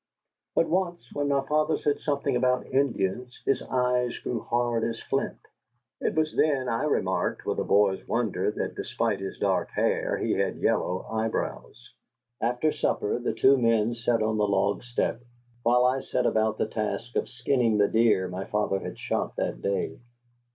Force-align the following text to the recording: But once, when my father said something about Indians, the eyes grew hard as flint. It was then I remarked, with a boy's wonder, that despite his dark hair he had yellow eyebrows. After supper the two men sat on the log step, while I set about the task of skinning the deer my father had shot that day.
But 0.55 0.67
once, 0.67 1.13
when 1.13 1.27
my 1.27 1.45
father 1.45 1.77
said 1.77 1.99
something 1.99 2.35
about 2.35 2.65
Indians, 2.65 3.39
the 3.45 3.67
eyes 3.69 4.17
grew 4.17 4.39
hard 4.41 4.83
as 4.83 4.99
flint. 4.99 5.37
It 5.99 6.15
was 6.15 6.35
then 6.35 6.67
I 6.67 6.85
remarked, 6.85 7.45
with 7.45 7.59
a 7.59 7.63
boy's 7.63 8.07
wonder, 8.07 8.49
that 8.49 8.73
despite 8.73 9.19
his 9.19 9.37
dark 9.37 9.69
hair 9.69 10.17
he 10.17 10.31
had 10.31 10.57
yellow 10.57 11.05
eyebrows. 11.07 11.93
After 12.41 12.71
supper 12.71 13.19
the 13.19 13.33
two 13.35 13.59
men 13.59 13.93
sat 13.93 14.23
on 14.23 14.37
the 14.39 14.47
log 14.47 14.81
step, 14.81 15.21
while 15.61 15.85
I 15.85 15.99
set 16.01 16.25
about 16.25 16.57
the 16.57 16.65
task 16.67 17.15
of 17.15 17.29
skinning 17.29 17.77
the 17.77 17.87
deer 17.87 18.27
my 18.27 18.45
father 18.45 18.79
had 18.79 18.97
shot 18.97 19.35
that 19.35 19.61
day. 19.61 19.99